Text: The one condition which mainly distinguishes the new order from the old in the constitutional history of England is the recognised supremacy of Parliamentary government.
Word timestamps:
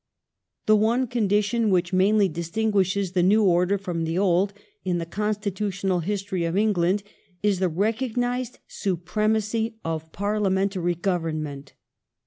The 0.65 0.75
one 0.75 1.05
condition 1.05 1.69
which 1.69 1.93
mainly 1.93 2.27
distinguishes 2.27 3.11
the 3.11 3.21
new 3.21 3.43
order 3.43 3.77
from 3.77 4.03
the 4.03 4.17
old 4.17 4.51
in 4.83 4.97
the 4.97 5.05
constitutional 5.05 5.99
history 5.99 6.43
of 6.43 6.57
England 6.57 7.03
is 7.43 7.59
the 7.59 7.69
recognised 7.69 8.57
supremacy 8.67 9.75
of 9.85 10.11
Parliamentary 10.11 10.95
government. 10.95 11.75